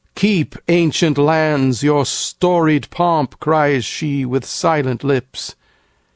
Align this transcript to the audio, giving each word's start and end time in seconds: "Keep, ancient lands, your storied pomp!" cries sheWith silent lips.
"Keep, 0.15 0.55
ancient 0.67 1.19
lands, 1.19 1.83
your 1.83 2.07
storied 2.07 2.89
pomp!" 2.89 3.39
cries 3.39 3.83
sheWith 3.85 4.45
silent 4.45 5.03
lips. 5.03 5.53